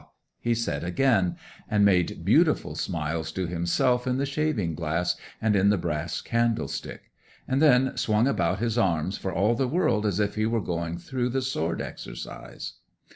he 0.39 0.55
said 0.55 0.83
again, 0.83 1.35
and 1.69 1.85
made 1.85 2.25
beautiful 2.25 2.73
smiles 2.73 3.31
to 3.31 3.45
himself 3.45 4.07
in 4.07 4.17
the 4.17 4.25
shaving 4.25 4.73
glass 4.73 5.15
and 5.39 5.55
in 5.55 5.69
the 5.69 5.77
brass 5.77 6.21
candlestick; 6.21 7.11
and 7.47 7.61
then 7.61 7.95
swung 7.95 8.27
about 8.27 8.57
his 8.57 8.79
arms 8.79 9.19
for 9.19 9.31
all 9.31 9.53
the 9.53 9.67
world 9.67 10.03
as 10.03 10.19
if 10.19 10.33
he 10.33 10.47
were 10.47 10.59
going 10.59 10.97
through 10.97 11.29
the 11.29 11.43
sword 11.43 11.83
exercise. 11.83 12.77